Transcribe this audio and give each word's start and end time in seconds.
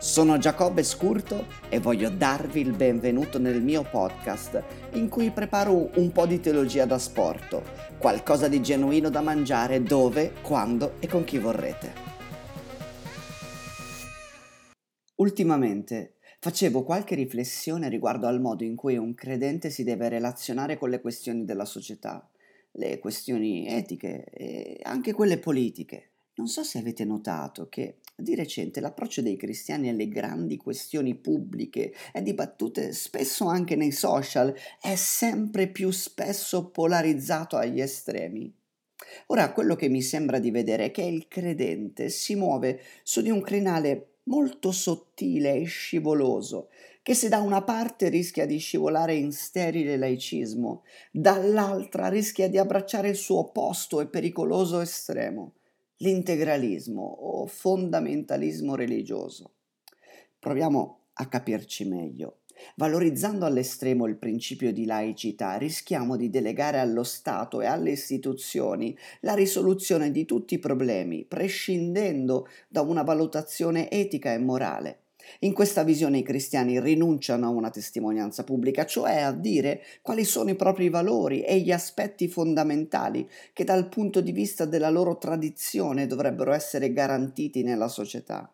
Sono 0.00 0.38
Giacobbe 0.38 0.84
Scurto 0.84 1.46
e 1.68 1.80
voglio 1.80 2.08
darvi 2.08 2.60
il 2.60 2.72
benvenuto 2.72 3.40
nel 3.40 3.60
mio 3.60 3.82
podcast 3.82 4.62
in 4.92 5.08
cui 5.08 5.32
preparo 5.32 5.90
un 5.96 6.12
po' 6.12 6.24
di 6.24 6.38
teologia 6.38 6.84
da 6.84 6.98
sporto, 6.98 7.64
qualcosa 7.98 8.46
di 8.46 8.62
genuino 8.62 9.10
da 9.10 9.22
mangiare 9.22 9.82
dove, 9.82 10.34
quando 10.40 11.00
e 11.00 11.08
con 11.08 11.24
chi 11.24 11.38
vorrete. 11.38 11.92
Ultimamente 15.16 16.18
facevo 16.38 16.84
qualche 16.84 17.16
riflessione 17.16 17.88
riguardo 17.88 18.28
al 18.28 18.40
modo 18.40 18.62
in 18.62 18.76
cui 18.76 18.96
un 18.96 19.14
credente 19.14 19.68
si 19.68 19.82
deve 19.82 20.08
relazionare 20.08 20.78
con 20.78 20.90
le 20.90 21.00
questioni 21.00 21.44
della 21.44 21.64
società, 21.64 22.24
le 22.70 23.00
questioni 23.00 23.66
etiche 23.66 24.26
e 24.26 24.78
anche 24.84 25.12
quelle 25.12 25.38
politiche. 25.38 26.10
Non 26.34 26.46
so 26.46 26.62
se 26.62 26.78
avete 26.78 27.04
notato 27.04 27.68
che 27.68 27.96
di 28.20 28.34
recente 28.34 28.80
l'approccio 28.80 29.22
dei 29.22 29.36
cristiani 29.36 29.88
alle 29.88 30.08
grandi 30.08 30.56
questioni 30.56 31.14
pubbliche 31.14 31.92
e 32.12 32.20
dibattute 32.20 32.92
spesso 32.92 33.46
anche 33.46 33.76
nei 33.76 33.92
social 33.92 34.52
è 34.80 34.96
sempre 34.96 35.68
più 35.68 35.90
spesso 35.92 36.70
polarizzato 36.70 37.56
agli 37.56 37.80
estremi. 37.80 38.52
Ora, 39.26 39.52
quello 39.52 39.76
che 39.76 39.88
mi 39.88 40.02
sembra 40.02 40.40
di 40.40 40.50
vedere 40.50 40.86
è 40.86 40.90
che 40.90 41.02
il 41.02 41.28
credente 41.28 42.08
si 42.08 42.34
muove 42.34 42.80
su 43.04 43.22
di 43.22 43.30
un 43.30 43.40
crinale 43.40 44.14
molto 44.24 44.72
sottile 44.72 45.54
e 45.54 45.64
scivoloso, 45.64 46.70
che 47.02 47.14
se 47.14 47.28
da 47.28 47.38
una 47.38 47.62
parte 47.62 48.08
rischia 48.08 48.46
di 48.46 48.58
scivolare 48.58 49.14
in 49.14 49.30
sterile 49.30 49.96
laicismo, 49.96 50.82
dall'altra 51.12 52.08
rischia 52.08 52.48
di 52.48 52.58
abbracciare 52.58 53.10
il 53.10 53.16
suo 53.16 53.38
opposto 53.38 54.00
e 54.00 54.08
pericoloso 54.08 54.80
estremo 54.80 55.52
l'integralismo 55.98 57.02
o 57.02 57.46
fondamentalismo 57.46 58.74
religioso. 58.74 59.52
Proviamo 60.38 61.06
a 61.14 61.28
capirci 61.28 61.84
meglio. 61.84 62.40
Valorizzando 62.76 63.46
all'estremo 63.46 64.06
il 64.06 64.16
principio 64.16 64.72
di 64.72 64.84
laicità, 64.84 65.56
rischiamo 65.56 66.16
di 66.16 66.28
delegare 66.28 66.78
allo 66.78 67.04
Stato 67.04 67.60
e 67.60 67.66
alle 67.66 67.92
istituzioni 67.92 68.96
la 69.20 69.34
risoluzione 69.34 70.10
di 70.10 70.24
tutti 70.24 70.54
i 70.54 70.58
problemi, 70.58 71.24
prescindendo 71.24 72.48
da 72.68 72.82
una 72.82 73.02
valutazione 73.02 73.90
etica 73.90 74.32
e 74.32 74.38
morale. 74.38 75.02
In 75.40 75.52
questa 75.52 75.82
visione 75.82 76.18
i 76.18 76.22
cristiani 76.22 76.80
rinunciano 76.80 77.46
a 77.46 77.50
una 77.50 77.70
testimonianza 77.70 78.44
pubblica, 78.44 78.84
cioè 78.84 79.20
a 79.20 79.32
dire 79.32 79.82
quali 80.02 80.24
sono 80.24 80.50
i 80.50 80.56
propri 80.56 80.88
valori 80.88 81.42
e 81.42 81.60
gli 81.60 81.70
aspetti 81.70 82.28
fondamentali 82.28 83.28
che 83.52 83.64
dal 83.64 83.88
punto 83.88 84.20
di 84.20 84.32
vista 84.32 84.64
della 84.64 84.90
loro 84.90 85.18
tradizione 85.18 86.06
dovrebbero 86.06 86.52
essere 86.52 86.92
garantiti 86.92 87.62
nella 87.62 87.88
società. 87.88 88.52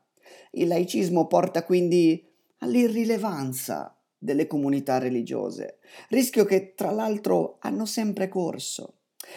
Il 0.52 0.68
laicismo 0.68 1.26
porta 1.26 1.64
quindi 1.64 2.24
all'irrilevanza 2.58 3.96
delle 4.16 4.46
comunità 4.46 4.98
religiose, 4.98 5.78
rischio 6.08 6.44
che 6.44 6.74
tra 6.74 6.90
l'altro 6.90 7.56
hanno 7.60 7.84
sempre 7.84 8.28
corso. 8.28 8.94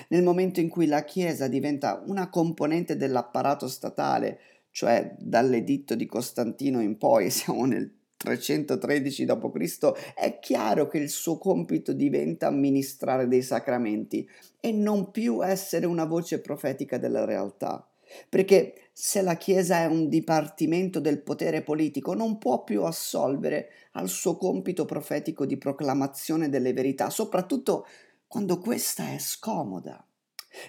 Nel 0.09 0.23
momento 0.23 0.59
in 0.59 0.69
cui 0.69 0.85
la 0.85 1.03
Chiesa 1.03 1.47
diventa 1.47 2.01
una 2.05 2.29
componente 2.29 2.95
dell'apparato 2.95 3.67
statale, 3.67 4.39
cioè 4.77 5.15
dall'editto 5.17 5.95
di 5.95 6.05
Costantino 6.05 6.81
in 6.81 6.99
poi, 6.99 7.31
siamo 7.33 7.65
nel 7.65 7.91
313 8.15 9.25
d.C., 9.25 10.13
è 10.13 10.37
chiaro 10.37 10.87
che 10.87 10.99
il 10.99 11.09
suo 11.09 11.39
compito 11.39 11.93
diventa 11.93 12.45
amministrare 12.45 13.27
dei 13.27 13.41
sacramenti 13.41 14.29
e 14.59 14.71
non 14.71 15.09
più 15.09 15.43
essere 15.43 15.87
una 15.87 16.05
voce 16.05 16.41
profetica 16.41 16.99
della 16.99 17.25
realtà. 17.25 17.89
Perché 18.29 18.89
se 18.93 19.23
la 19.23 19.35
Chiesa 19.35 19.79
è 19.79 19.85
un 19.87 20.09
dipartimento 20.09 20.99
del 20.99 21.23
potere 21.23 21.63
politico, 21.63 22.13
non 22.13 22.37
può 22.37 22.63
più 22.63 22.83
assolvere 22.83 23.69
al 23.93 24.09
suo 24.09 24.37
compito 24.37 24.85
profetico 24.85 25.47
di 25.47 25.57
proclamazione 25.57 26.49
delle 26.49 26.73
verità, 26.73 27.09
soprattutto 27.09 27.87
quando 28.27 28.59
questa 28.59 29.11
è 29.11 29.17
scomoda. 29.17 30.07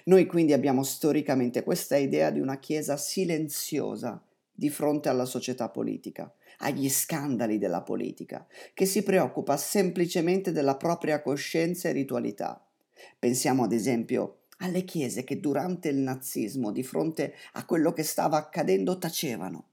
Noi 0.05 0.25
quindi 0.25 0.53
abbiamo 0.53 0.83
storicamente 0.83 1.63
questa 1.63 1.97
idea 1.97 2.29
di 2.29 2.39
una 2.39 2.59
Chiesa 2.59 2.97
silenziosa 2.97 4.21
di 4.51 4.69
fronte 4.69 5.07
alla 5.07 5.25
società 5.25 5.69
politica, 5.69 6.33
agli 6.57 6.89
scandali 6.89 7.57
della 7.57 7.81
politica, 7.81 8.45
che 8.73 8.85
si 8.85 9.03
preoccupa 9.03 9.55
semplicemente 9.55 10.51
della 10.51 10.75
propria 10.75 11.21
coscienza 11.21 11.87
e 11.87 11.93
ritualità. 11.93 12.61
Pensiamo 13.17 13.63
ad 13.63 13.71
esempio 13.71 14.39
alle 14.57 14.83
chiese 14.83 15.23
che 15.23 15.39
durante 15.39 15.87
il 15.87 15.97
nazismo, 15.97 16.71
di 16.71 16.83
fronte 16.83 17.33
a 17.53 17.65
quello 17.65 17.93
che 17.93 18.03
stava 18.03 18.35
accadendo, 18.35 18.97
tacevano, 18.97 19.67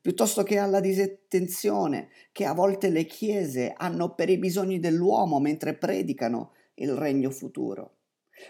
piuttosto 0.00 0.42
che 0.42 0.56
alla 0.56 0.80
disattenzione 0.80 2.08
che 2.32 2.46
a 2.46 2.54
volte 2.54 2.88
le 2.88 3.04
chiese 3.04 3.74
hanno 3.76 4.14
per 4.14 4.30
i 4.30 4.38
bisogni 4.38 4.80
dell'uomo 4.80 5.38
mentre 5.40 5.74
predicano 5.74 6.52
il 6.76 6.92
regno 6.92 7.30
futuro. 7.30 7.96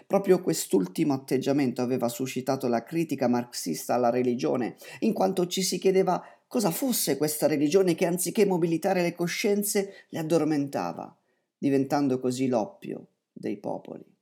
Proprio 0.05 0.41
quest'ultimo 0.41 1.13
atteggiamento 1.13 1.81
aveva 1.81 2.07
suscitato 2.09 2.67
la 2.67 2.83
critica 2.83 3.27
marxista 3.27 3.95
alla 3.95 4.09
religione, 4.09 4.75
in 4.99 5.13
quanto 5.13 5.47
ci 5.47 5.61
si 5.61 5.77
chiedeva 5.79 6.23
cosa 6.47 6.69
fosse 6.69 7.17
questa 7.17 7.47
religione 7.47 7.95
che 7.95 8.05
anziché 8.05 8.45
mobilitare 8.45 9.01
le 9.01 9.15
coscienze 9.15 10.05
le 10.09 10.19
addormentava, 10.19 11.15
diventando 11.57 12.19
così 12.19 12.47
l'oppio 12.47 13.07
dei 13.31 13.57
popoli. 13.57 14.12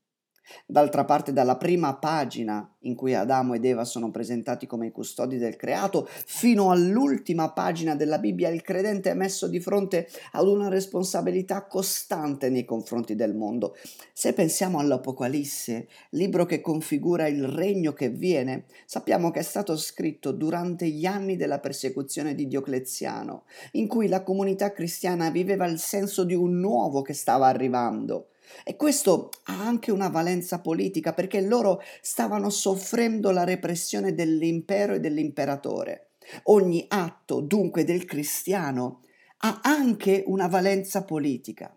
D'altra 0.66 1.06
parte, 1.06 1.34
dalla 1.34 1.58
prima 1.58 1.96
pagina 1.98 2.66
in 2.82 2.96
cui 2.96 3.14
Adamo 3.14 3.54
ed 3.54 3.66
Eva 3.66 3.86
sono 3.86 4.10
presentati 4.10 4.66
come 4.66 4.88
i 4.88 4.92
custodi 4.92 5.38
del 5.38 5.56
creato, 5.56 6.08
fino 6.08 6.72
all'ultima 6.72 7.52
pagina 7.52 7.96
della 7.96 8.20
Bibbia, 8.20 8.50
il 8.50 8.62
credente 8.62 9.12
è 9.12 9.14
messo 9.14 9.48
di 9.48 9.60
fronte 9.60 10.08
ad 10.32 10.48
una 10.48 10.68
responsabilità 10.68 11.66
costante 11.66 12.50
nei 12.50 12.66
confronti 12.66 13.16
del 13.16 13.36
mondo. 13.36 13.76
Se 14.14 14.34
pensiamo 14.34 14.80
all'Apocalisse, 14.80 15.88
libro 16.12 16.46
che 16.46 16.62
configura 16.62 17.28
il 17.28 17.46
regno 17.46 17.94
che 17.94 18.10
viene, 18.10 18.66
sappiamo 18.86 19.32
che 19.32 19.40
è 19.40 19.44
stato 19.44 19.78
scritto 19.78 20.32
durante 20.32 20.88
gli 20.88 21.06
anni 21.06 21.36
della 21.36 21.60
persecuzione 21.60 22.34
di 22.34 22.48
Diocleziano, 22.48 23.44
in 23.74 23.88
cui 23.88 24.08
la 24.08 24.24
comunità 24.24 24.72
cristiana 24.72 25.30
viveva 25.30 25.66
il 25.66 25.80
senso 25.80 26.24
di 26.24 26.34
un 26.34 26.60
nuovo 26.60 27.02
che 27.02 27.14
stava 27.14 27.48
arrivando 27.48 28.31
e 28.64 28.76
questo 28.76 29.30
ha 29.46 29.66
anche 29.66 29.92
una 29.92 30.10
valenza 30.10 30.60
politica 30.60 31.14
perché 31.14 31.42
loro 31.42 31.82
stavano 32.02 32.50
soffrendo 32.50 33.32
la 33.32 33.44
repressione 33.44 34.14
dell'impero 34.14 34.94
e 34.94 35.00
dell'imperatore. 35.00 36.12
Ogni 36.44 36.86
atto 36.88 37.42
dunque 37.42 37.84
del 37.84 38.06
cristiano 38.06 39.02
ha 39.38 39.60
anche 39.64 40.24
una 40.28 40.48
valenza 40.48 41.04
politica. 41.04 41.76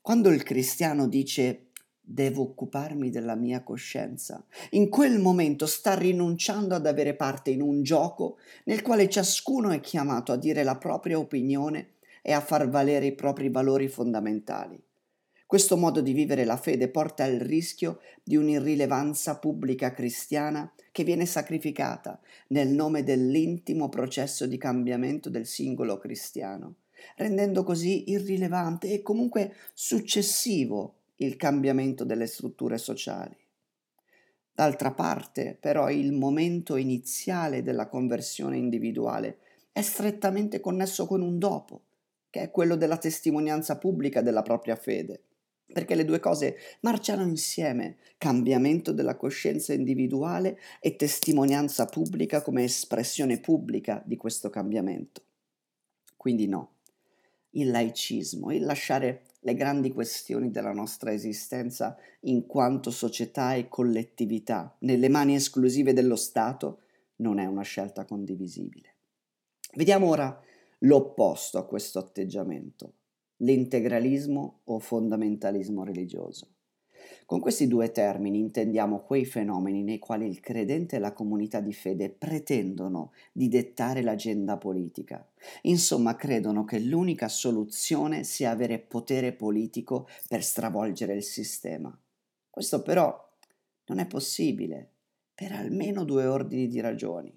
Quando 0.00 0.30
il 0.30 0.42
cristiano 0.42 1.06
dice 1.06 1.66
devo 2.00 2.42
occuparmi 2.42 3.10
della 3.10 3.36
mia 3.36 3.62
coscienza, 3.62 4.44
in 4.70 4.88
quel 4.88 5.20
momento 5.20 5.66
sta 5.66 5.94
rinunciando 5.94 6.74
ad 6.74 6.86
avere 6.86 7.14
parte 7.14 7.50
in 7.50 7.62
un 7.62 7.82
gioco 7.82 8.38
nel 8.64 8.82
quale 8.82 9.08
ciascuno 9.08 9.70
è 9.70 9.80
chiamato 9.80 10.32
a 10.32 10.36
dire 10.36 10.64
la 10.64 10.76
propria 10.76 11.18
opinione 11.18 11.94
e 12.22 12.32
a 12.32 12.40
far 12.40 12.68
valere 12.68 13.06
i 13.06 13.14
propri 13.14 13.48
valori 13.48 13.88
fondamentali. 13.88 14.82
Questo 15.50 15.76
modo 15.76 16.00
di 16.00 16.12
vivere 16.12 16.44
la 16.44 16.56
fede 16.56 16.88
porta 16.88 17.24
al 17.24 17.38
rischio 17.38 17.98
di 18.22 18.36
un'irrilevanza 18.36 19.40
pubblica 19.40 19.90
cristiana 19.90 20.72
che 20.92 21.02
viene 21.02 21.26
sacrificata 21.26 22.20
nel 22.50 22.68
nome 22.68 23.02
dell'intimo 23.02 23.88
processo 23.88 24.46
di 24.46 24.56
cambiamento 24.56 25.28
del 25.28 25.46
singolo 25.46 25.98
cristiano, 25.98 26.76
rendendo 27.16 27.64
così 27.64 28.10
irrilevante 28.12 28.92
e 28.92 29.02
comunque 29.02 29.56
successivo 29.74 30.98
il 31.16 31.34
cambiamento 31.34 32.04
delle 32.04 32.28
strutture 32.28 32.78
sociali. 32.78 33.36
D'altra 34.52 34.92
parte, 34.92 35.58
però, 35.58 35.90
il 35.90 36.12
momento 36.12 36.76
iniziale 36.76 37.64
della 37.64 37.88
conversione 37.88 38.56
individuale 38.56 39.38
è 39.72 39.82
strettamente 39.82 40.60
connesso 40.60 41.06
con 41.06 41.22
un 41.22 41.40
dopo, 41.40 41.82
che 42.30 42.40
è 42.40 42.50
quello 42.52 42.76
della 42.76 42.98
testimonianza 42.98 43.78
pubblica 43.78 44.22
della 44.22 44.42
propria 44.42 44.76
fede 44.76 45.22
perché 45.72 45.94
le 45.94 46.04
due 46.04 46.20
cose 46.20 46.56
marciano 46.80 47.22
insieme, 47.22 47.96
cambiamento 48.18 48.92
della 48.92 49.16
coscienza 49.16 49.72
individuale 49.72 50.58
e 50.80 50.96
testimonianza 50.96 51.86
pubblica 51.86 52.42
come 52.42 52.64
espressione 52.64 53.40
pubblica 53.40 54.02
di 54.04 54.16
questo 54.16 54.50
cambiamento. 54.50 55.22
Quindi 56.16 56.46
no, 56.46 56.74
il 57.50 57.70
laicismo, 57.70 58.52
il 58.52 58.64
lasciare 58.64 59.22
le 59.40 59.54
grandi 59.54 59.92
questioni 59.92 60.50
della 60.50 60.72
nostra 60.72 61.12
esistenza 61.12 61.96
in 62.20 62.46
quanto 62.46 62.90
società 62.90 63.54
e 63.54 63.68
collettività 63.68 64.76
nelle 64.80 65.08
mani 65.08 65.34
esclusive 65.34 65.92
dello 65.92 66.16
Stato 66.16 66.82
non 67.16 67.38
è 67.38 67.46
una 67.46 67.62
scelta 67.62 68.04
condivisibile. 68.04 68.94
Vediamo 69.74 70.08
ora 70.08 70.38
l'opposto 70.80 71.58
a 71.58 71.66
questo 71.66 71.98
atteggiamento, 71.98 72.94
l'integralismo 73.42 74.60
o 74.64 74.78
fondamentalismo 74.78 75.84
religioso. 75.84 76.48
Con 77.26 77.38
questi 77.38 77.68
due 77.68 77.92
termini 77.92 78.40
intendiamo 78.40 79.02
quei 79.02 79.24
fenomeni 79.24 79.84
nei 79.84 80.00
quali 80.00 80.26
il 80.26 80.40
credente 80.40 80.96
e 80.96 80.98
la 80.98 81.12
comunità 81.12 81.60
di 81.60 81.72
fede 81.72 82.10
pretendono 82.10 83.12
di 83.32 83.48
dettare 83.48 84.02
l'agenda 84.02 84.56
politica. 84.56 85.24
Insomma, 85.62 86.16
credono 86.16 86.64
che 86.64 86.80
l'unica 86.80 87.28
soluzione 87.28 88.24
sia 88.24 88.50
avere 88.50 88.80
potere 88.80 89.32
politico 89.32 90.08
per 90.28 90.42
stravolgere 90.42 91.14
il 91.14 91.22
sistema. 91.22 91.96
Questo 92.50 92.82
però 92.82 93.16
non 93.86 94.00
è 94.00 94.06
possibile 94.06 94.90
per 95.32 95.52
almeno 95.52 96.04
due 96.04 96.26
ordini 96.26 96.66
di 96.66 96.80
ragioni. 96.80 97.32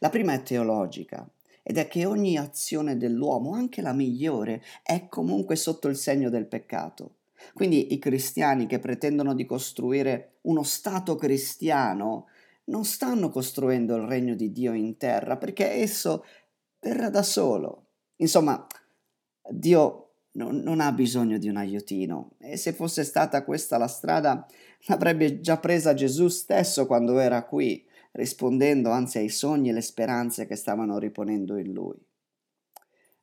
La 0.00 0.10
prima 0.10 0.34
è 0.34 0.42
teologica 0.42 1.26
ed 1.70 1.78
è 1.78 1.86
che 1.86 2.04
ogni 2.04 2.36
azione 2.36 2.96
dell'uomo, 2.96 3.52
anche 3.52 3.80
la 3.80 3.92
migliore, 3.92 4.60
è 4.82 5.06
comunque 5.06 5.54
sotto 5.54 5.86
il 5.86 5.94
segno 5.94 6.28
del 6.28 6.46
peccato. 6.46 7.18
Quindi 7.54 7.94
i 7.94 7.98
cristiani 8.00 8.66
che 8.66 8.80
pretendono 8.80 9.34
di 9.34 9.46
costruire 9.46 10.38
uno 10.42 10.64
Stato 10.64 11.14
cristiano 11.14 12.26
non 12.64 12.84
stanno 12.84 13.28
costruendo 13.28 13.94
il 13.94 14.02
regno 14.02 14.34
di 14.34 14.50
Dio 14.50 14.72
in 14.72 14.96
terra 14.96 15.36
perché 15.36 15.70
esso 15.70 16.24
verrà 16.80 17.08
da 17.08 17.22
solo. 17.22 17.84
Insomma, 18.16 18.66
Dio 19.48 20.14
non, 20.32 20.56
non, 20.56 20.80
ha 20.80 20.90
bisogno 20.90 21.38
di 21.38 21.48
un 21.48 21.56
aiutino 21.56 22.32
e 22.38 22.56
se 22.56 22.72
fosse 22.72 23.04
stata 23.04 23.44
questa 23.44 23.78
la 23.78 23.86
strada 23.86 24.44
l'avrebbe 24.86 25.38
già 25.38 25.56
presa 25.58 25.94
Gesù 25.94 26.26
stesso 26.26 26.86
quando 26.86 27.16
era 27.20 27.44
qui, 27.44 27.86
rispondendo 28.12 28.90
anzi 28.90 29.18
ai 29.18 29.28
sogni 29.28 29.70
e 29.70 29.72
le 29.72 29.82
speranze 29.82 30.46
che 30.46 30.56
stavano 30.56 30.98
riponendo 30.98 31.56
in 31.56 31.72
lui. 31.72 31.98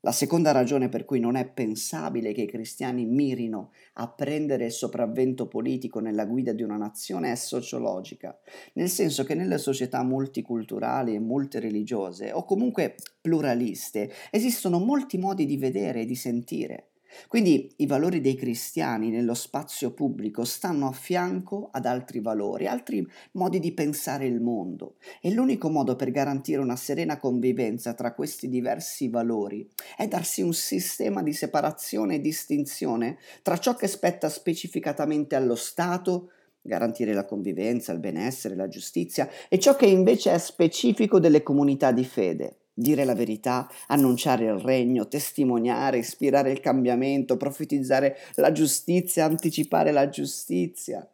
La 0.01 0.11
seconda 0.11 0.51
ragione 0.51 0.89
per 0.89 1.05
cui 1.05 1.19
non 1.19 1.35
è 1.35 1.49
pensabile 1.49 2.31
che 2.31 2.43
i 2.43 2.47
cristiani 2.47 3.05
mirino 3.05 3.71
a 3.95 4.07
prendere 4.07 4.65
il 4.65 4.71
sopravvento 4.71 5.47
politico 5.47 5.99
nella 5.99 6.25
guida 6.25 6.53
di 6.53 6.63
una 6.63 6.77
nazione 6.77 7.31
è 7.31 7.35
sociologica, 7.35 8.39
nel 8.75 8.89
senso 8.89 9.23
che 9.23 9.33
nelle 9.33 9.57
società 9.57 10.03
multiculturali 10.03 11.15
e 11.15 11.19
multireligiose, 11.19 12.31
o 12.31 12.45
comunque 12.45 12.95
pluraliste, 13.19 14.09
esistono 14.29 14.79
molti 14.79 15.17
modi 15.17 15.45
di 15.45 15.57
vedere 15.57 16.01
e 16.01 16.05
di 16.05 16.15
sentire. 16.15 16.91
Quindi 17.27 17.71
i 17.77 17.85
valori 17.85 18.21
dei 18.21 18.35
cristiani 18.35 19.09
nello 19.09 19.33
spazio 19.33 19.91
pubblico 19.91 20.43
stanno 20.43 20.87
a 20.87 20.91
fianco 20.91 21.69
ad 21.71 21.85
altri 21.85 22.19
valori, 22.19 22.67
altri 22.67 23.05
modi 23.33 23.59
di 23.59 23.73
pensare 23.73 24.25
il 24.25 24.41
mondo. 24.41 24.95
E 25.21 25.31
l'unico 25.31 25.69
modo 25.69 25.95
per 25.95 26.11
garantire 26.11 26.61
una 26.61 26.75
serena 26.75 27.17
convivenza 27.17 27.93
tra 27.93 28.13
questi 28.13 28.49
diversi 28.49 29.09
valori 29.09 29.67
è 29.95 30.07
darsi 30.07 30.41
un 30.41 30.53
sistema 30.53 31.21
di 31.23 31.33
separazione 31.33 32.15
e 32.15 32.21
distinzione 32.21 33.17
tra 33.41 33.57
ciò 33.57 33.75
che 33.75 33.87
spetta 33.87 34.29
specificatamente 34.29 35.35
allo 35.35 35.55
Stato, 35.55 36.31
garantire 36.61 37.13
la 37.13 37.25
convivenza, 37.25 37.91
il 37.93 37.99
benessere, 37.99 38.55
la 38.55 38.67
giustizia, 38.67 39.29
e 39.47 39.57
ciò 39.59 39.75
che 39.75 39.85
invece 39.85 40.33
è 40.33 40.37
specifico 40.37 41.19
delle 41.19 41.43
comunità 41.43 41.91
di 41.91 42.03
fede 42.03 42.57
dire 42.79 43.05
la 43.05 43.15
verità, 43.15 43.67
annunciare 43.87 44.45
il 44.45 44.59
regno, 44.59 45.07
testimoniare, 45.07 45.97
ispirare 45.97 46.51
il 46.51 46.59
cambiamento, 46.59 47.35
profetizzare 47.35 48.17
la 48.35 48.51
giustizia, 48.51 49.25
anticipare 49.25 49.91
la 49.91 50.07
giustizia. 50.09 51.09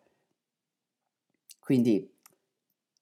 Quindi 1.59 2.11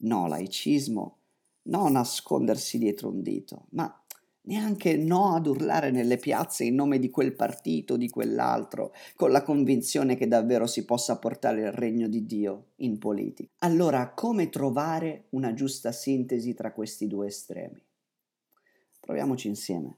no 0.01 0.27
laicismo, 0.27 1.17
no 1.63 1.89
nascondersi 1.89 2.77
dietro 2.77 3.09
un 3.09 3.23
dito, 3.23 3.65
ma 3.71 3.91
neanche 4.43 4.95
no 4.95 5.33
ad 5.33 5.47
urlare 5.47 5.89
nelle 5.89 6.17
piazze 6.17 6.63
in 6.63 6.75
nome 6.75 6.99
di 6.99 7.09
quel 7.09 7.33
partito 7.33 7.97
di 7.97 8.09
quell'altro, 8.09 8.93
con 9.15 9.31
la 9.31 9.41
convinzione 9.41 10.15
che 10.15 10.27
davvero 10.27 10.67
si 10.67 10.85
possa 10.85 11.17
portare 11.17 11.61
il 11.61 11.71
regno 11.71 12.07
di 12.07 12.27
Dio 12.27 12.65
in 12.77 12.99
politica. 12.99 13.49
Allora, 13.59 14.11
come 14.11 14.49
trovare 14.49 15.25
una 15.29 15.55
giusta 15.55 15.91
sintesi 15.91 16.53
tra 16.53 16.71
questi 16.73 17.07
due 17.07 17.25
estremi? 17.25 17.83
Proviamoci 19.11 19.49
insieme. 19.49 19.97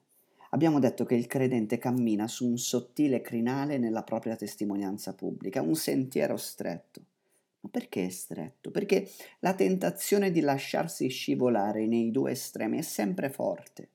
Abbiamo 0.50 0.80
detto 0.80 1.06
che 1.06 1.14
il 1.14 1.28
credente 1.28 1.78
cammina 1.78 2.28
su 2.28 2.48
un 2.48 2.58
sottile 2.58 3.22
crinale 3.22 3.78
nella 3.78 4.02
propria 4.02 4.36
testimonianza 4.36 5.14
pubblica, 5.14 5.62
un 5.62 5.76
sentiero 5.76 6.36
stretto. 6.36 7.04
Ma 7.60 7.70
perché 7.70 8.10
stretto? 8.10 8.72
Perché 8.72 9.08
la 9.42 9.54
tentazione 9.54 10.32
di 10.32 10.40
lasciarsi 10.40 11.10
scivolare 11.10 11.86
nei 11.86 12.10
due 12.10 12.32
estremi 12.32 12.80
è 12.80 12.82
sempre 12.82 13.30
forte. 13.30 13.90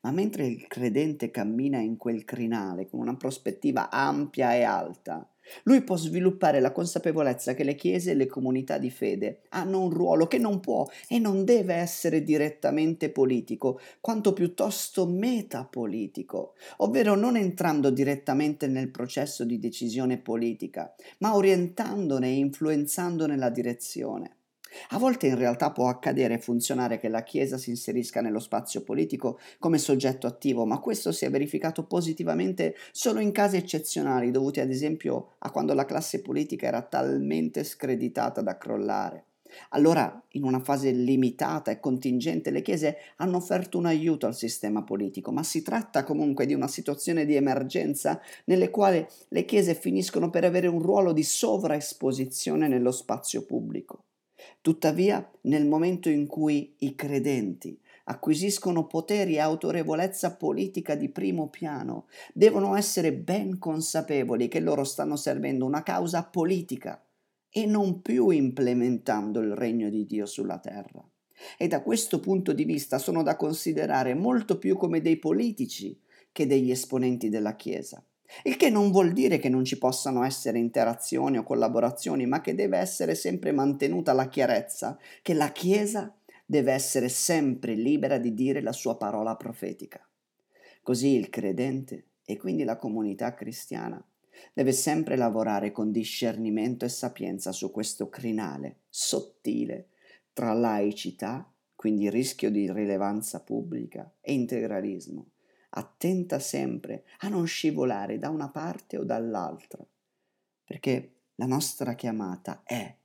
Ma 0.00 0.10
mentre 0.10 0.46
il 0.46 0.66
credente 0.66 1.30
cammina 1.30 1.78
in 1.78 1.96
quel 1.96 2.24
crinale 2.24 2.88
con 2.88 2.98
una 2.98 3.14
prospettiva 3.14 3.88
ampia 3.88 4.52
e 4.56 4.64
alta, 4.64 5.30
lui 5.64 5.82
può 5.82 5.96
sviluppare 5.96 6.60
la 6.60 6.72
consapevolezza 6.72 7.54
che 7.54 7.64
le 7.64 7.74
chiese 7.74 8.12
e 8.12 8.14
le 8.14 8.26
comunità 8.26 8.78
di 8.78 8.90
fede 8.90 9.42
hanno 9.50 9.80
un 9.80 9.90
ruolo 9.90 10.26
che 10.26 10.38
non 10.38 10.60
può 10.60 10.86
e 11.08 11.18
non 11.18 11.44
deve 11.44 11.74
essere 11.74 12.22
direttamente 12.22 13.10
politico, 13.10 13.80
quanto 14.00 14.32
piuttosto 14.32 15.06
metapolitico, 15.06 16.54
ovvero 16.78 17.14
non 17.14 17.36
entrando 17.36 17.90
direttamente 17.90 18.66
nel 18.66 18.90
processo 18.90 19.44
di 19.44 19.58
decisione 19.58 20.18
politica, 20.18 20.94
ma 21.18 21.34
orientandone 21.34 22.28
e 22.28 22.36
influenzandone 22.36 23.36
la 23.36 23.50
direzione. 23.50 24.39
A 24.90 24.98
volte 24.98 25.26
in 25.26 25.36
realtà 25.36 25.70
può 25.70 25.88
accadere 25.88 26.34
e 26.34 26.38
funzionare 26.38 26.98
che 26.98 27.08
la 27.08 27.22
Chiesa 27.22 27.58
si 27.58 27.70
inserisca 27.70 28.20
nello 28.20 28.38
spazio 28.38 28.82
politico 28.82 29.38
come 29.58 29.78
soggetto 29.78 30.26
attivo, 30.26 30.64
ma 30.64 30.78
questo 30.78 31.12
si 31.12 31.24
è 31.24 31.30
verificato 31.30 31.84
positivamente 31.84 32.74
solo 32.92 33.20
in 33.20 33.32
casi 33.32 33.56
eccezionali, 33.56 34.30
dovuti 34.30 34.60
ad 34.60 34.70
esempio 34.70 35.34
a 35.38 35.50
quando 35.50 35.74
la 35.74 35.84
classe 35.84 36.22
politica 36.22 36.66
era 36.66 36.82
talmente 36.82 37.64
screditata 37.64 38.40
da 38.42 38.58
crollare. 38.58 39.24
Allora, 39.70 40.22
in 40.30 40.44
una 40.44 40.60
fase 40.60 40.90
limitata 40.92 41.70
e 41.70 41.80
contingente, 41.80 42.50
le 42.50 42.62
chiese 42.62 42.98
hanno 43.16 43.38
offerto 43.38 43.78
un 43.78 43.86
aiuto 43.86 44.26
al 44.26 44.36
sistema 44.36 44.84
politico, 44.84 45.32
ma 45.32 45.42
si 45.42 45.62
tratta 45.62 46.04
comunque 46.04 46.46
di 46.46 46.54
una 46.54 46.68
situazione 46.68 47.24
di 47.24 47.34
emergenza 47.34 48.20
nelle 48.44 48.70
quali 48.70 49.04
le 49.28 49.44
chiese 49.44 49.74
finiscono 49.74 50.30
per 50.30 50.44
avere 50.44 50.68
un 50.68 50.80
ruolo 50.80 51.12
di 51.12 51.24
sovraesposizione 51.24 52.68
nello 52.68 52.92
spazio 52.92 53.44
pubblico. 53.44 54.04
Tuttavia, 54.60 55.30
nel 55.42 55.66
momento 55.66 56.08
in 56.08 56.26
cui 56.26 56.74
i 56.78 56.94
credenti 56.94 57.78
acquisiscono 58.04 58.86
poteri 58.86 59.34
e 59.34 59.40
autorevolezza 59.40 60.36
politica 60.36 60.94
di 60.94 61.08
primo 61.08 61.48
piano, 61.48 62.06
devono 62.32 62.74
essere 62.74 63.12
ben 63.12 63.58
consapevoli 63.58 64.48
che 64.48 64.60
loro 64.60 64.84
stanno 64.84 65.16
servendo 65.16 65.64
una 65.64 65.82
causa 65.82 66.24
politica 66.24 67.02
e 67.48 67.66
non 67.66 68.02
più 68.02 68.30
implementando 68.30 69.40
il 69.40 69.54
regno 69.54 69.88
di 69.90 70.06
Dio 70.06 70.26
sulla 70.26 70.58
terra. 70.58 71.04
E 71.56 71.68
da 71.68 71.82
questo 71.82 72.20
punto 72.20 72.52
di 72.52 72.64
vista 72.64 72.98
sono 72.98 73.22
da 73.22 73.36
considerare 73.36 74.14
molto 74.14 74.58
più 74.58 74.76
come 74.76 75.00
dei 75.00 75.16
politici 75.16 75.98
che 76.32 76.46
degli 76.46 76.70
esponenti 76.70 77.28
della 77.28 77.56
Chiesa. 77.56 78.04
Il 78.44 78.56
che 78.56 78.70
non 78.70 78.90
vuol 78.90 79.12
dire 79.12 79.38
che 79.38 79.48
non 79.48 79.64
ci 79.64 79.78
possano 79.78 80.24
essere 80.24 80.58
interazioni 80.58 81.38
o 81.38 81.42
collaborazioni, 81.42 82.26
ma 82.26 82.40
che 82.40 82.54
deve 82.54 82.78
essere 82.78 83.14
sempre 83.14 83.52
mantenuta 83.52 84.12
la 84.12 84.28
chiarezza 84.28 84.98
che 85.22 85.34
la 85.34 85.50
Chiesa 85.50 86.14
deve 86.46 86.72
essere 86.72 87.08
sempre 87.08 87.74
libera 87.74 88.18
di 88.18 88.34
dire 88.34 88.60
la 88.60 88.72
sua 88.72 88.96
parola 88.96 89.36
profetica. 89.36 90.04
Così 90.82 91.14
il 91.14 91.28
credente 91.28 92.06
e 92.24 92.36
quindi 92.36 92.64
la 92.64 92.76
comunità 92.76 93.34
cristiana 93.34 94.02
deve 94.52 94.72
sempre 94.72 95.16
lavorare 95.16 95.70
con 95.70 95.92
discernimento 95.92 96.84
e 96.84 96.88
sapienza 96.88 97.52
su 97.52 97.70
questo 97.70 98.08
crinale 98.08 98.78
sottile 98.88 99.88
tra 100.32 100.52
laicità, 100.52 101.48
quindi 101.76 102.08
rischio 102.08 102.50
di 102.50 102.72
rilevanza 102.72 103.40
pubblica, 103.40 104.10
e 104.20 104.32
integralismo 104.32 105.26
attenta 105.70 106.38
sempre 106.38 107.04
a 107.18 107.28
non 107.28 107.46
scivolare 107.46 108.18
da 108.18 108.28
una 108.28 108.48
parte 108.48 108.96
o 108.96 109.04
dall'altra, 109.04 109.84
perché 110.64 111.14
la 111.36 111.46
nostra 111.46 111.94
chiamata 111.94 112.62
è 112.64 112.96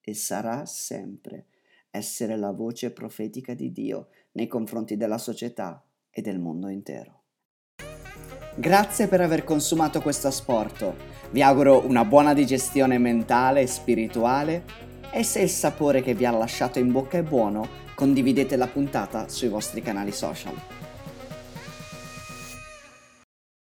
e 0.00 0.14
sarà 0.14 0.64
sempre 0.66 1.46
essere 1.90 2.36
la 2.36 2.50
voce 2.50 2.90
profetica 2.90 3.54
di 3.54 3.70
Dio 3.70 4.08
nei 4.32 4.46
confronti 4.46 4.96
della 4.96 5.18
società 5.18 5.84
e 6.10 6.22
del 6.22 6.38
mondo 6.38 6.68
intero. 6.68 7.20
Grazie 8.54 9.08
per 9.08 9.20
aver 9.20 9.44
consumato 9.44 10.02
questo 10.02 10.28
asporto. 10.28 10.94
Vi 11.30 11.42
auguro 11.42 11.86
una 11.86 12.04
buona 12.04 12.34
digestione 12.34 12.98
mentale 12.98 13.62
e 13.62 13.66
spirituale 13.66 14.64
e 15.10 15.22
se 15.22 15.40
il 15.40 15.48
sapore 15.48 16.02
che 16.02 16.14
vi 16.14 16.26
ha 16.26 16.30
lasciato 16.30 16.78
in 16.78 16.92
bocca 16.92 17.18
è 17.18 17.22
buono, 17.22 17.66
condividete 17.94 18.56
la 18.56 18.66
puntata 18.66 19.28
sui 19.28 19.48
vostri 19.48 19.80
canali 19.80 20.12
social. 20.12 20.81